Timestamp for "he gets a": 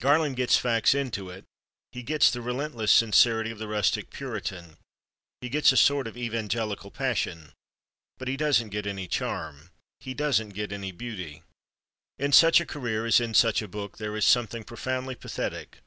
5.42-5.76